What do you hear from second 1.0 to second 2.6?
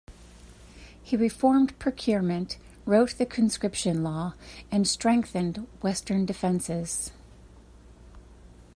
He reformed procurement,